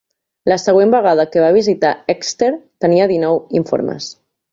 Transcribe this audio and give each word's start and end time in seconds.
La 0.51 0.55
següent 0.61 0.93
vegada 0.95 1.25
que 1.35 1.43
va 1.43 1.51
visitar 1.57 1.91
Exter, 2.13 2.49
tenia 2.87 3.07
dinou 3.13 3.39
informes. 3.61 4.09